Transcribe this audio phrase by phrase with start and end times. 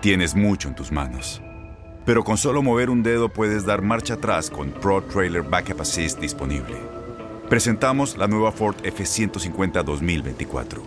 [0.00, 1.42] Tienes mucho en tus manos.
[2.06, 6.18] Pero con solo mover un dedo puedes dar marcha atrás con Pro Trailer Backup Assist
[6.18, 6.78] disponible.
[7.50, 10.82] Presentamos la nueva Ford F150 2024.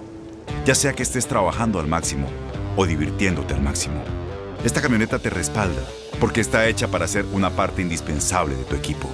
[0.66, 2.28] Ya sea que estés trabajando al máximo
[2.76, 4.04] o divirtiéndote al máximo,
[4.66, 5.84] esta camioneta te respalda
[6.20, 9.08] porque está hecha para ser una parte indispensable de tu equipo.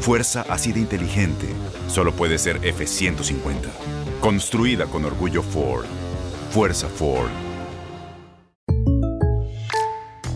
[0.00, 1.46] Fuerza así de inteligente
[1.86, 3.68] solo puede ser F150.
[4.20, 5.86] Construida con orgullo Ford.
[6.50, 7.47] Fuerza Ford.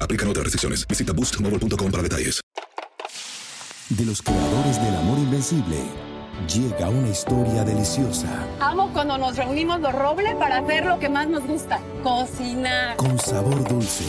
[0.00, 0.86] Aplican otras restricciones.
[0.86, 2.40] Visita boostmobile.com para detalles.
[3.88, 5.78] De los creadores del amor invencible,
[6.46, 8.28] llega una historia deliciosa,
[8.60, 12.96] Amo cuando nos reunimos los robles para hacer lo que más nos gusta, cocinar.
[12.96, 14.04] con sabor dulce,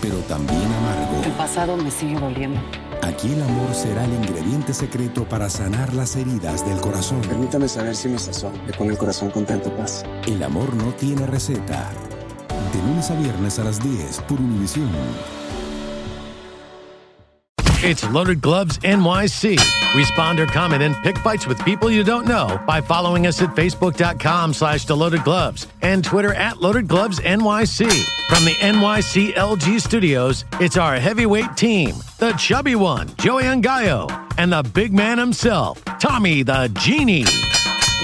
[0.00, 1.22] pero también amargo.
[1.22, 2.58] El pasado me sigue doliendo.
[3.02, 7.20] Aquí el amor será el ingrediente secreto para sanar las heridas del corazón.
[7.20, 10.02] Permítame saber si mi sazón le pone el corazón contento, paz.
[10.26, 11.90] El amor no tiene receta.
[12.72, 14.90] De lunes a viernes a las 10 por Univisión.
[17.80, 19.56] It's Loaded Gloves NYC.
[19.94, 23.54] Respond or comment and pick fights with people you don't know by following us at
[23.54, 27.88] facebook.com slash loaded gloves and Twitter at loaded gloves NYC.
[28.28, 34.52] From the NYC LG studios, it's our heavyweight team, the chubby one, Joey Angayo, and
[34.52, 37.24] the big man himself, Tommy the Genie.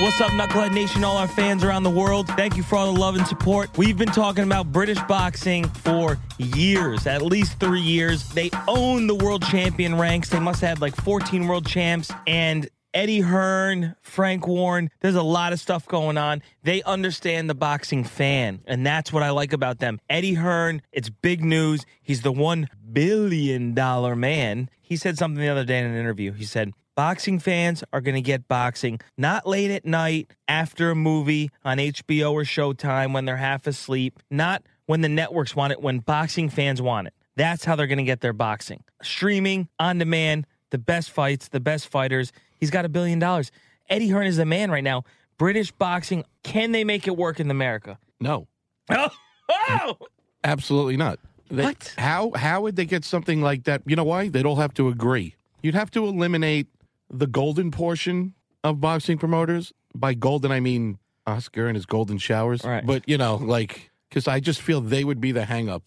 [0.00, 2.26] What's up, Knucklehead Nation, all our fans around the world?
[2.26, 3.70] Thank you for all the love and support.
[3.78, 8.28] We've been talking about British boxing for years, at least three years.
[8.30, 10.30] They own the world champion ranks.
[10.30, 12.10] They must have like 14 world champs.
[12.26, 16.42] And Eddie Hearn, Frank Warren, there's a lot of stuff going on.
[16.64, 20.00] They understand the boxing fan, and that's what I like about them.
[20.10, 21.86] Eddie Hearn, it's big news.
[22.02, 24.70] He's the one billion dollar man.
[24.80, 26.32] He said something the other day in an interview.
[26.32, 30.94] He said, Boxing fans are going to get boxing not late at night after a
[30.94, 35.82] movie on HBO or Showtime when they're half asleep, not when the networks want it,
[35.82, 37.14] when boxing fans want it.
[37.36, 38.84] That's how they're going to get their boxing.
[39.02, 42.32] Streaming, on demand, the best fights, the best fighters.
[42.60, 43.50] He's got a billion dollars.
[43.90, 45.02] Eddie Hearn is the man right now.
[45.36, 47.98] British boxing, can they make it work in America?
[48.20, 48.46] No,
[48.88, 49.10] Oh,
[49.50, 49.96] oh!
[50.44, 51.18] absolutely not.
[51.50, 51.92] They- What?
[51.98, 53.82] How how would they get something like that?
[53.84, 54.28] You know why?
[54.28, 55.34] They'd all have to agree.
[55.60, 56.68] You'd have to eliminate
[57.10, 59.72] the golden portion of boxing promoters.
[59.94, 62.64] By golden, I mean Oscar and his golden showers.
[62.64, 62.84] Right.
[62.84, 65.82] But you know, like, because I just feel they would be the hang up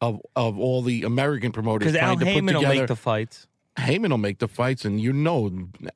[0.00, 2.80] of of all the American promoters Because Al trying to put Haymon will together.
[2.80, 3.46] make the fights.
[3.78, 5.48] Haymon will make the fights, and you know,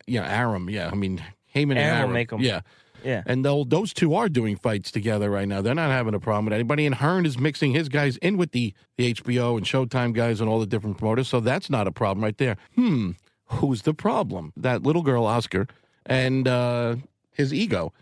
[0.07, 0.71] you know, Arum.
[0.71, 2.13] Yeah, I mean, Haymon and Arum will Arum.
[2.13, 2.41] make 'em.
[2.41, 2.61] Yeah.
[3.05, 3.23] Yeah.
[3.27, 5.61] And those two are doing fights together right now.
[5.63, 6.87] They're not having a problem with anybody.
[6.87, 10.49] And Hearn is mixing his guys in with the, the HBO and Showtime guys and
[10.51, 11.29] all the different promoters.
[11.29, 12.57] So that's not a problem right there.
[12.75, 13.13] Hmm.
[13.47, 14.53] Who's the problem?
[14.57, 15.67] That little girl, Oscar,
[16.05, 16.97] and uh,
[17.31, 17.93] his ego.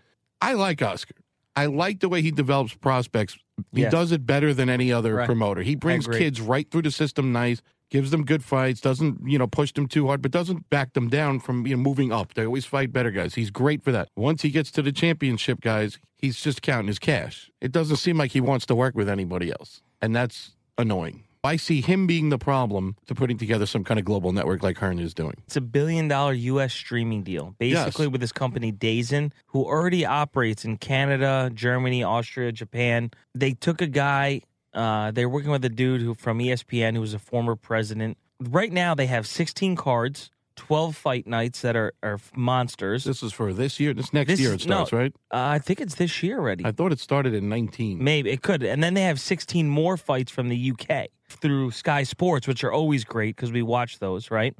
[0.41, 1.15] I like Oscar.
[1.57, 3.37] I like the way he develops prospects.
[3.73, 3.93] He Yes.
[3.93, 5.27] does it better than any other Right.
[5.27, 5.63] promoter.
[5.63, 9.47] He brings kids right through the system nice, gives them good fights, doesn't, you know,
[9.47, 12.35] push them too hard, but doesn't back them down from, you know, moving up.
[12.35, 13.37] They always fight better guys.
[13.37, 14.09] He's great for that.
[14.17, 17.51] Once he gets to the championship guys, he's just counting his cash.
[17.61, 19.81] It doesn't seem like he wants to work with anybody else.
[20.03, 21.23] And that's annoying.
[21.45, 24.79] I see him being the problem to putting together some kind of global network like
[24.79, 25.35] Hearn is doing.
[25.47, 26.73] It's a billion dollar U.S.
[26.73, 28.13] streaming deal, basically Yes.
[28.13, 33.11] with this company DAZN, who already operates in Canada, Germany, Austria, Japan.
[33.35, 34.41] They took a guy.
[34.73, 38.17] Uh, they're working with a dude who from ESPN who was a former president.
[38.41, 43.05] Right now, they have 16 cards, 12 fight nights that are, are monsters.
[43.05, 43.93] This is for this year.
[43.93, 45.13] This next This year it starts, no, right?
[45.31, 46.65] Uh, I think it's this year already.
[46.65, 48.03] I thought it started in 19.
[48.03, 48.63] Maybe it could.
[48.63, 52.73] And then they have 16 more fights from the UK through Sky Sports, which are
[52.73, 54.55] always great because we watch those, right?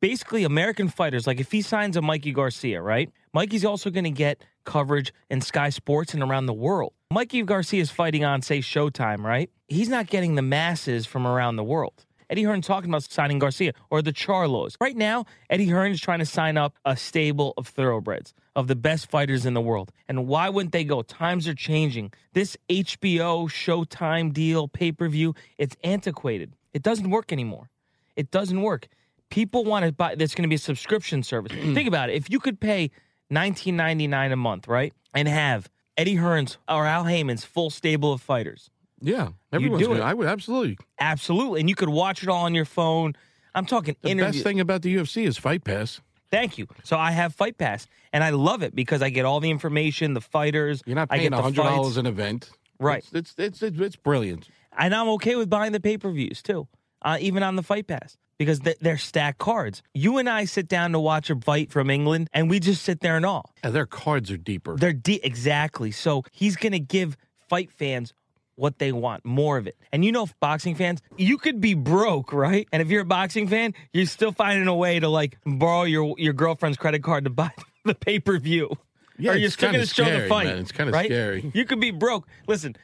[0.00, 3.10] Basically, American fighters, like if he signs a Mikey Garcia, right?
[3.32, 6.92] Mikey's also going to get coverage in Sky Sports and around the world.
[7.12, 9.50] Mikey Garcia is fighting on, say, Showtime, right?
[9.68, 12.06] He's not getting the masses from around the world.
[12.30, 14.76] Eddie Hearn's talking about signing Garcia or the Charlos.
[14.80, 18.76] Right now, Eddie Hearn is trying to sign up a stable of thoroughbreds, of the
[18.76, 19.92] best fighters in the world.
[20.08, 21.02] And why wouldn't they go?
[21.02, 22.12] Times are changing.
[22.32, 26.54] This HBO Showtime deal, pay per view, it's antiquated.
[26.72, 27.70] It doesn't work anymore.
[28.16, 28.88] It doesn't work.
[29.30, 30.14] People want to buy.
[30.14, 31.52] There's going to be a subscription service.
[31.74, 32.14] Think about it.
[32.14, 32.90] If you could pay
[33.32, 38.70] 19.99 a month, right, and have Eddie Hearn's or Al Haymon's full stable of fighters,
[39.04, 40.00] Yeah, everyone's do it.
[40.00, 40.78] I would absolutely.
[40.98, 43.14] absolutely, and you could watch it all on your phone.
[43.54, 44.32] I'm talking The interview.
[44.32, 46.00] best thing about the UFC is Fight Pass.
[46.30, 46.66] Thank you.
[46.82, 50.14] So I have Fight Pass, and I love it because I get all the information,
[50.14, 50.82] the fighters.
[50.86, 53.04] You're not paying hundred dollars an event, Right.
[53.12, 54.48] It's it's it's, it's brilliant.
[54.76, 56.66] and I'm okay with buying the pay per views too,
[57.02, 59.80] uh, even on the Fight Pass because they're stacked cards.
[59.94, 62.98] You and I sit down to watch a fight from England, and we just sit
[62.98, 63.52] there and all.
[63.62, 64.74] And their cards are deeper.
[64.76, 65.92] They're de- exactly.
[65.92, 67.16] So he's going to give
[67.48, 68.12] fight fans
[68.56, 69.76] what they want, more of it.
[69.92, 72.68] And you know, boxing fans, you could be broke, right?
[72.72, 76.14] And if you're a boxing fan, you're still finding a way to like borrow your
[76.18, 77.50] your girlfriend's credit card to buy
[77.84, 78.70] the pay per view.
[79.18, 80.46] Yeah, or you're it's still going to show the fight.
[80.46, 80.58] man.
[80.58, 81.06] It's kinda right?
[81.06, 81.50] scary.
[81.54, 82.26] You could be broke.
[82.46, 82.76] Listen.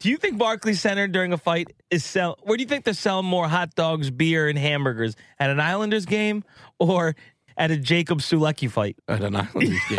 [0.00, 2.38] Do you think Barclays Center during a fight is sell?
[2.44, 6.06] Where do you think they're selling more hot dogs, beer, and hamburgers at an Islanders
[6.06, 6.42] game
[6.78, 7.14] or
[7.56, 8.96] at a Jacob Sulecki fight?
[9.08, 9.46] I don't know.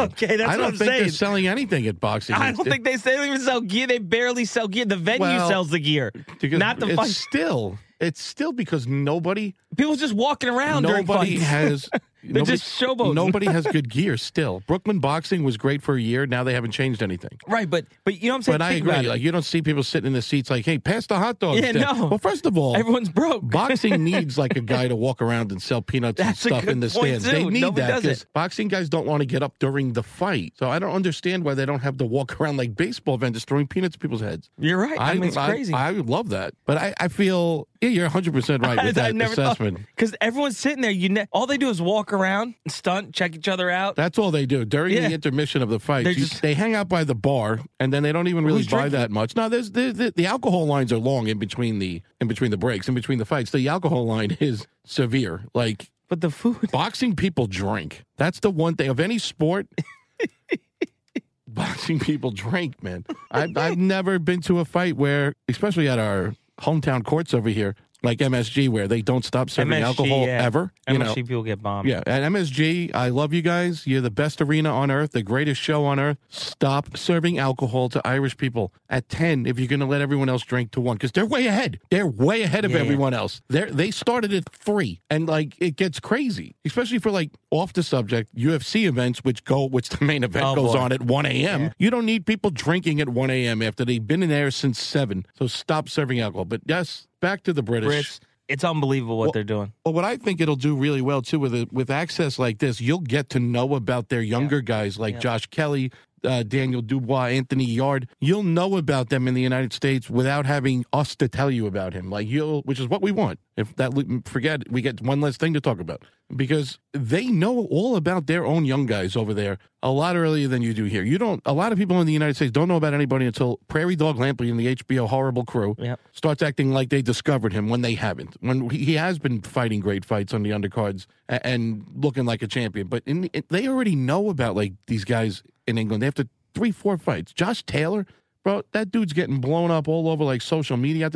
[0.06, 1.02] Okay, that's I what don't I'm think saying.
[1.04, 2.36] they're selling anything at boxing.
[2.36, 3.88] I don't think they, they don't even sell gear.
[3.88, 4.86] They barely sell gear.
[4.86, 6.12] The venue Well, sells the gear,
[6.44, 7.10] not the fight.
[7.10, 11.90] still it's still because nobody People's just walking around nobody has
[12.26, 12.82] They're nobody, just.
[12.82, 14.62] Nobody has good gear still.
[14.68, 16.26] Brooklyn boxing was great for a year.
[16.26, 17.38] Now they haven't changed anything.
[17.48, 18.58] right, but but you know what I'm saying.
[18.60, 19.08] But I agree.
[19.08, 21.62] Like you don't see people sitting in the seats like, "Hey, pass the hot dogs."
[21.62, 22.06] Yeah, there." no.
[22.08, 23.50] Well, first of all, Everyone's broke.
[23.50, 26.80] boxing needs like a guy to walk around and sell peanuts That's and stuff in
[26.80, 27.26] the stands.
[27.26, 30.54] They need Nobody that because boxing guys don't want to get up during the fight.
[30.58, 33.68] So I don't understand why they don't have to walk around like baseball vendors throwing
[33.68, 34.50] peanuts at people's heads.
[34.58, 35.00] You're right.
[35.00, 35.74] I, mean, it's crazy.
[35.74, 39.16] I, would love that, but I, I feel yeah, you're 100 percent right with that
[39.16, 39.80] assessment.
[39.96, 40.92] because everyone's sitting there.
[40.92, 43.96] You ne- all they do is walk around, and stunt, check each other out.
[43.96, 45.08] That's all they do during Yeah.
[45.10, 46.06] the intermission of the fight.
[46.08, 48.68] You- just- they hang out by the bar, and then they don't even really Who's
[48.68, 49.00] buy drinking?
[49.00, 49.36] that much.
[49.36, 52.58] No, there's the, the the alcohol lines are long in between the in between the
[52.58, 53.52] breaks, in between the fights.
[53.52, 55.44] The alcohol line is severe.
[55.54, 56.72] Like But the food.
[56.72, 58.04] boxing people drink.
[58.18, 59.68] That's the one thing of any sport.
[61.48, 63.06] boxing people drink, man.
[63.32, 67.76] I've, I've never been to a fight where, especially at our hometown courts over here,
[68.06, 70.44] like MSG, where they don't stop serving MSG, alcohol yeah.
[70.44, 70.72] ever.
[70.88, 71.88] You MSG know, people get bombed.
[71.90, 73.86] yeah, at MSG, I love you guys.
[73.88, 76.18] You're the best arena on earth, the greatest show on earth.
[76.30, 80.44] Stop serving alcohol to Irish people at 10 if you're going to let everyone else
[80.44, 81.80] drink to 1 because they're way ahead.
[81.90, 82.80] They're way ahead of Yeah.
[82.80, 83.42] everyone else.
[83.50, 87.84] They they started at 3 and like it gets crazy, especially for like off the
[87.84, 90.80] subject UFC events which go which the main event Oh, goes boy.
[90.80, 91.72] on at 1 a.m.
[91.80, 93.62] You don't need people drinking at 1 a.m.
[93.62, 95.26] after they've been in there since 7.
[95.38, 96.46] So stop serving alcohol.
[96.46, 97.90] But yes, back to the British.
[97.92, 98.20] Brits.
[98.48, 99.74] It's unbelievable what Well- they're doing.
[99.84, 102.80] Well, what I think it'll do really well too with it, with access like this,
[102.80, 105.20] you'll get to know about their younger guys like Yeah.
[105.22, 105.92] Josh Kelly,
[106.24, 108.08] uh, Daniel Dubois, Anthony Yarde.
[108.20, 111.94] You'll know about them in the United States without having us to tell you about
[111.94, 112.10] him.
[112.10, 113.40] Like you'll, which is what we want.
[113.58, 113.94] If that
[114.26, 116.04] forget, we get one less thing to talk about
[116.36, 120.62] because they know all about their own young guys over there a lot earlier than
[120.62, 121.04] you do here.
[121.04, 121.42] You don't.
[121.46, 124.18] A lot of people in the United States don't know about anybody until Prairie Dog
[124.18, 126.00] Lampley and the HBO Horrible Crew Yep.
[126.12, 128.36] starts acting like they discovered him when they haven't.
[128.42, 132.88] When he has been fighting great fights on the undercards and looking like a champion,
[132.88, 136.02] but in, they already know about like these guys in England.
[136.02, 137.34] They have to three, four fights.
[137.34, 138.06] Josh Taylor,
[138.44, 141.10] bro, that dude's getting blown up all over like social media.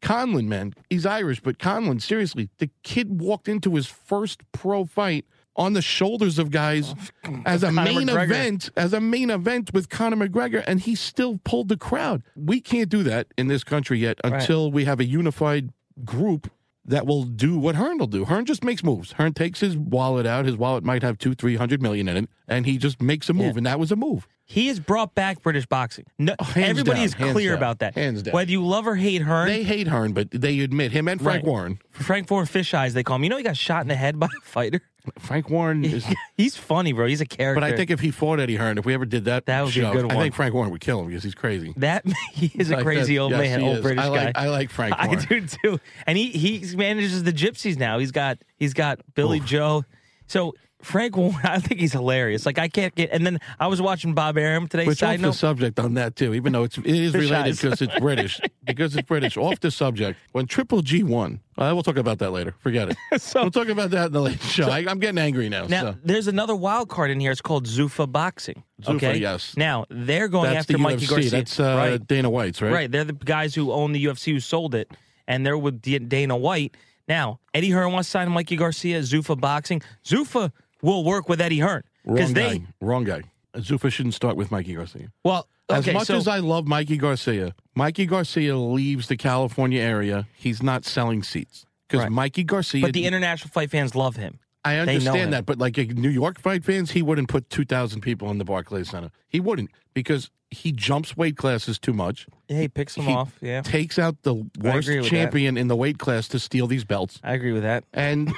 [0.00, 5.24] Conlan, man, he's Irish, but Conlan, seriously, the kid walked into his first pro fight
[5.56, 6.94] on the shoulders of guys
[7.26, 8.24] oh, as a Conor main McGregor.
[8.24, 12.22] event, as a main event with Conor McGregor, and he still pulled the crowd.
[12.36, 14.34] We can't do that in this country yet Right.
[14.34, 15.70] until we have a unified
[16.04, 16.48] group
[16.84, 18.24] that will do what Hearn will do.
[18.24, 19.12] Hearn just makes moves.
[19.12, 20.44] Hearn takes his wallet out.
[20.46, 23.32] His wallet might have two, three hundred million in it, and he just makes a
[23.32, 23.58] move, Yeah.
[23.58, 24.26] and that was a move.
[24.44, 26.06] He has brought back British boxing.
[26.18, 27.94] No, Oh, everybody down, is clear down, about that.
[27.94, 28.32] hands down.
[28.32, 31.42] Whether you love or hate Hearn, They hate Hearn, but they admit him and Frank
[31.42, 31.44] Right.
[31.46, 31.78] Warren.
[31.90, 33.24] Frank Warren Fish Eyes, they call him.
[33.24, 34.80] You know, he got shot in the head by a fighter.
[35.18, 36.04] Frank Warren is.
[36.36, 37.06] He's funny, bro.
[37.06, 37.60] He's a character.
[37.60, 39.72] But I think if he fought Eddie Hearn, if we ever did that, That would
[39.72, 41.72] be a show, good I think Frank Warren would kill him because he's crazy.
[41.78, 43.82] that he is a crazy that- old yes, man, old is.
[43.82, 44.42] British I like, guy.
[44.44, 45.18] I like Frank Warren.
[45.18, 45.80] I do too.
[46.06, 47.98] And he he manages the gypsies now.
[47.98, 49.84] He's got he's got Billy Joe.
[50.28, 52.46] So Frank I think he's hilarious.
[52.46, 53.10] Like I can't get.
[53.10, 54.86] And then I was watching Bob Arum today.
[54.86, 57.82] Which off side the subject on that too, even though it's it is related because
[57.82, 58.40] it's British.
[58.64, 59.36] because it's British.
[59.48, 62.54] Off the subject, when Triple G won, uh, we'll talk about that later.
[62.60, 62.96] Forget it.
[63.20, 64.68] So- we'll talk about that in the later show.
[64.68, 65.66] I, I'm getting angry now.
[65.66, 65.96] Now so.
[66.04, 67.32] there's another wild card in here.
[67.32, 68.62] It's called Zuffa Boxing.
[68.82, 69.56] Zuffa, okay, yes.
[69.56, 71.10] Now they're going That's after the Mikey UFC.
[71.10, 71.30] Garcia.
[71.30, 72.06] That's uh, right.
[72.06, 72.72] Dana White's, right?
[72.72, 72.90] Right.
[72.90, 74.92] They're the guys who own the UFC who sold it,
[75.26, 76.76] and they're with Dana White.
[77.08, 79.82] Now, Eddie Hearn wants to sign Mikey Garcia, Zuffa Boxing.
[80.04, 81.82] Zuffa will work with Eddie Hearn.
[82.04, 82.66] Wrong they guy.
[82.80, 83.22] Wrong guy.
[83.56, 85.08] Zuffa shouldn't start with Mikey Garcia.
[85.24, 90.28] well As much so, as I love Mikey Garcia, Mikey Garcia leaves the California area.
[90.34, 92.12] He's not selling seats because Right.
[92.12, 92.82] Mikey Garcia.
[92.82, 94.38] but the international fight fans love him.
[94.76, 95.08] I they know him.
[95.08, 98.38] understand that, but like New York fight fans, he wouldn't put two thousand people in
[98.38, 99.10] the Barclays Center.
[99.28, 102.26] He wouldn't because he jumps weight classes too much.
[102.48, 103.36] Yeah, he picks them He off.
[103.40, 107.20] Yeah, takes out the worst champion in the weight class to steal these belts.
[107.22, 107.84] I agree with that.
[107.92, 108.32] And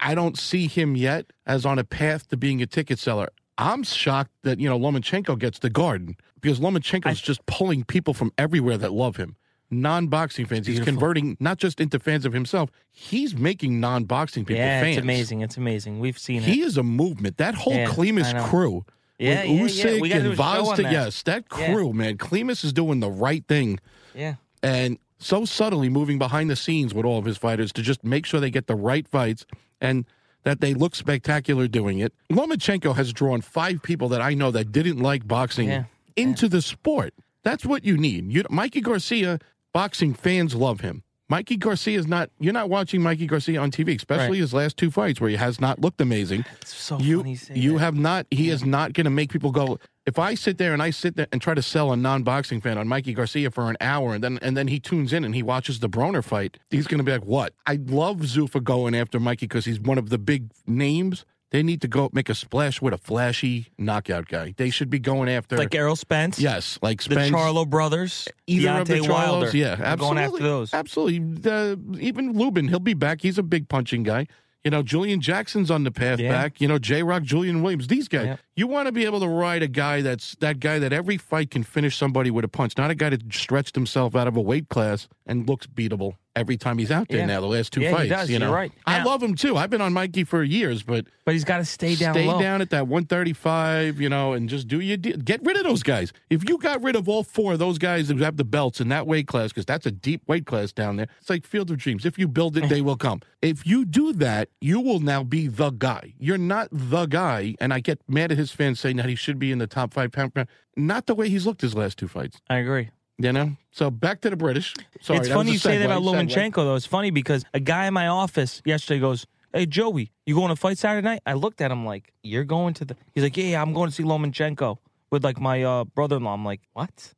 [0.00, 3.28] I don't see him yet as on a path to being a ticket seller.
[3.56, 8.32] I'm shocked that, you know, Lomachenko gets the garden because Lomachenko's just pulling people from
[8.36, 9.36] everywhere that love him.
[9.80, 10.66] Non boxing fans.
[10.66, 14.96] He's converting not just into fans of himself, he's making non boxing people yeah, fans.
[14.96, 15.40] it's amazing.
[15.42, 16.00] It's amazing.
[16.00, 17.36] We've seen He is a movement.
[17.38, 18.84] That whole Yeah, crew.
[19.18, 19.64] Yeah, with yeah, yeah.
[19.64, 20.92] Usyk We and that.
[20.92, 21.72] yes, that Yeah.
[21.72, 22.16] crew, man.
[22.18, 23.78] Klimas is doing the right thing
[24.14, 28.04] Yeah, and so subtly moving behind the scenes with all of his fighters to just
[28.04, 29.46] make sure they get the right fights
[29.80, 30.04] and
[30.42, 32.12] that they look spectacular doing it.
[32.30, 35.84] Lomachenko has drawn five people that I know that didn't like boxing Yeah.
[36.16, 37.14] into the sport.
[37.44, 38.32] That's what you need.
[38.32, 39.38] You, Mikey Garcia,
[39.74, 41.02] boxing fans love him.
[41.28, 42.30] Mikey Garcia is not.
[42.38, 44.40] You're not watching Mikey Garcia on TV, especially Right.
[44.42, 46.44] his last two fights where he has not looked amazing.
[46.60, 47.38] it's so you funny.
[47.54, 47.78] you that.
[47.80, 48.26] have not.
[48.30, 49.78] He is not going to make people go.
[50.06, 52.76] If I sit there and I sit there and try to sell a non-boxing fan
[52.76, 55.42] on Mikey Garcia for an hour, and then and then he tunes in and he
[55.42, 59.18] watches the Broner fight, he's going to be like, "What?" I love Zuffa going after
[59.18, 61.24] Mikey because he's one of the big names.
[61.54, 64.54] They need to go make a splash with a flashy knockout guy.
[64.56, 66.40] They should be going after like Errol Spence.
[66.40, 69.50] yes, like the Charlo brothers, either Deontay of the Wilder.
[69.56, 69.96] Yeah, absolutely.
[69.98, 70.74] Going after those.
[70.74, 71.48] Absolutely.
[71.48, 73.20] Uh, even Lubin, he'll be back.
[73.20, 74.26] He's a big punching guy.
[74.64, 76.32] You know, Julian Jackson's on the path Yeah.
[76.32, 76.60] back.
[76.60, 77.86] You know, J Rock, Julian Williams.
[77.86, 78.26] These guys.
[78.26, 78.36] Yeah.
[78.56, 81.50] You want to be able to ride a guy that's that guy that every fight
[81.50, 84.40] can finish somebody with a punch, not a guy that stretched himself out of a
[84.40, 87.26] weight class and looks beatable every time he's out there Yeah.
[87.26, 87.40] now.
[87.40, 88.28] The last two Yeah, he fights, does.
[88.28, 88.72] you You're know, right.
[88.86, 89.56] I Now- love him too.
[89.56, 92.40] I've been on Mikey for years, but But he's got to stay down stay low.
[92.40, 94.96] down at that 135, you know, and just do your.
[94.98, 96.12] Get rid of those guys.
[96.30, 98.88] If you got rid of all four of those guys who have the belts in
[98.88, 101.78] that weight class, because that's a deep weight class down there, it's like Field of
[101.78, 102.04] Dreams.
[102.04, 103.20] If you build it, they will come.
[103.40, 106.14] If you do that, you will now be the guy.
[106.18, 109.38] You're not the guy, and I get mad at his fans saying that he should
[109.38, 110.32] be in the top five pound.
[110.76, 112.40] Not the way he's looked his last two fights.
[112.48, 112.90] I agree.
[113.18, 113.56] You know.
[113.70, 114.74] So back to the British.
[115.00, 116.02] Sorry, it's funny you say that about.
[116.02, 116.74] Lomachenko, though.
[116.74, 120.56] It's funny because a guy in my office yesterday goes, Hey, Joey, you going to
[120.56, 121.22] fight Saturday night?
[121.24, 122.96] I looked at him like, You're going to the.
[123.14, 124.78] He's like, Yeah, yeah I'm going to see Lomachenko
[125.10, 126.34] with like my uh, brother in law.
[126.34, 127.14] I'm like, What?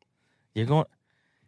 [0.54, 0.87] You're going.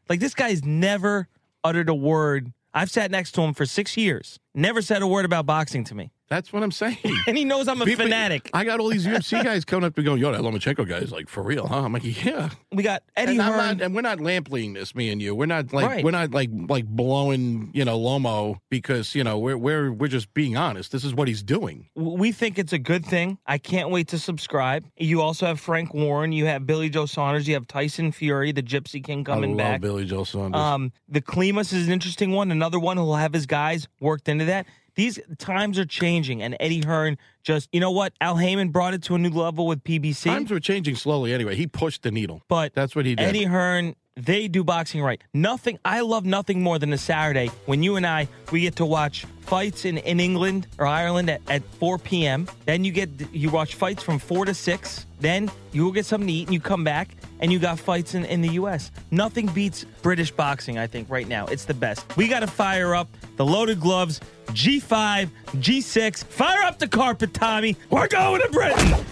[0.09, 1.29] Like, this guy's never
[1.63, 2.53] uttered a word.
[2.73, 5.95] I've sat next to him for six years, never said a word about boxing to
[5.95, 6.13] me.
[6.29, 6.99] That's what I'm saying.
[7.27, 8.51] And he knows I'm a People- fanatic.
[8.55, 11.11] I got all these UFC guys coming up and going, "Yo, that Lomachenko guy is
[11.13, 14.21] like for real, huh?" I'm like, "Yeah." We got Eddie and, not, and we're not
[14.21, 15.35] lampooning this, me and you.
[15.35, 16.05] We're not like Right.
[16.05, 20.33] we're not like like blowing you know Lomo because you know we're we're we're just
[20.35, 20.93] being honest.
[20.93, 21.87] This is what he's doing.
[21.95, 23.39] we think it's a good thing.
[23.47, 24.85] I can't wait to subscribe.
[24.97, 26.33] You also have Frank Warren.
[26.33, 27.49] You have Billy Joe Saunders.
[27.49, 29.81] You have Tyson Fury, the Gypsy King, coming I love back.
[29.81, 30.61] Billy Joe Saunders.
[30.61, 32.51] Um, the Klimas is an interesting one.
[32.51, 34.67] Another one who'll have his guys worked into that.
[34.99, 38.15] These times are changing, and Eddie Hearn just, you know what?
[38.21, 40.25] Al Haymon brought it to a new level with PBC.
[40.25, 41.33] Times were changing slowly.
[41.33, 42.43] Anyway, he pushed the needle.
[42.49, 43.23] But That's what he did.
[43.23, 45.23] Eddie Hearn, they do boxing right.
[45.33, 45.79] Nothing.
[45.85, 49.25] I love nothing more than a Saturday when you and I we get to watch
[49.43, 52.49] fights in, in England or Ireland at, at 4 p.m.
[52.65, 55.07] Then you get you watch fights from four to six.
[55.21, 58.15] Then you will get something to eat and you come back and you got fights
[58.15, 58.91] in, in the U.S.
[59.11, 60.79] Nothing beats British boxing.
[60.79, 62.17] I think right now it's the best.
[62.17, 64.21] We got to fire up the loaded gloves.
[64.49, 66.25] G5, G6.
[66.25, 67.77] Fire up the carpet, Tommy.
[67.91, 69.05] We're going to Britain.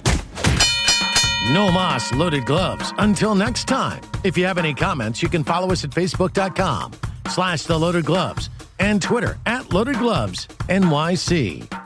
[1.50, 2.92] No Moss Loaded Gloves.
[2.98, 6.92] Until next time, if you have any comments, you can follow us at facebook.com
[7.30, 11.85] slash the loaded gloves and Twitter at loaded gloves NYC.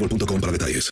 [0.51, 0.89] detalles.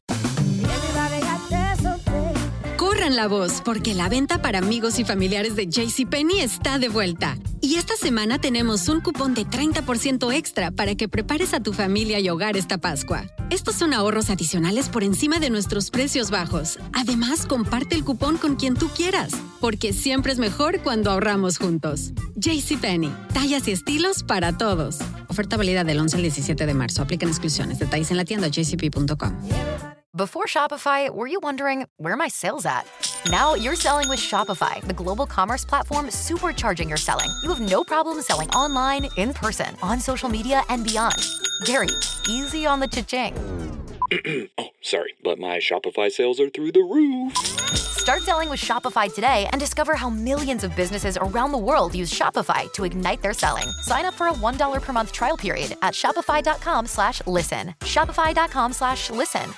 [2.77, 7.37] Corran la voz, porque la venta para amigos y familiares de JCPenney está de vuelta.
[7.61, 12.19] Y esta semana tenemos un cupón de 30% extra para que prepares a tu familia
[12.19, 13.25] y hogar esta Pascua.
[13.49, 16.79] Estos son ahorros adicionales por encima de nuestros precios bajos.
[16.93, 22.13] Además, comparte el cupón con quien tú quieras, porque siempre es mejor cuando ahorramos juntos.
[22.35, 24.99] JCPenney, tallas y estilos para todos.
[25.39, 27.01] Oferta válida del 11 al 17 de marzo.
[27.01, 27.79] Aplican exclusiones.
[27.79, 29.38] Detalles en la tienda jcp.com.
[30.13, 32.84] Before Shopify, were you wondering where my sales at?
[33.31, 37.29] Now you're selling with Shopify, the global commerce platform supercharging your selling.
[37.41, 41.15] You have no problem selling online, in person, on social media, and beyond.
[41.63, 41.88] Gary,
[42.27, 43.34] easy on the cha-ching.
[44.57, 47.35] oh, sorry, but my Shopify sales are through the roof.
[47.75, 52.11] Start selling with Shopify today and discover how millions of businesses around the world use
[52.11, 53.67] Shopify to ignite their selling.
[53.83, 57.75] Sign up for a $1 per month trial period at shopify.com slash listen.
[57.81, 59.53] Shopify.com slash listen.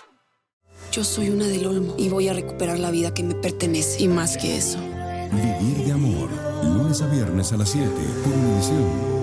[0.92, 4.10] Yo soy una del Olmo y voy a recuperar la vida que me pertenece y
[4.10, 4.78] más que eso.
[5.32, 6.30] Vivir de amor.
[6.64, 7.90] Lunes a viernes a las 7
[8.24, 9.21] por Univisión.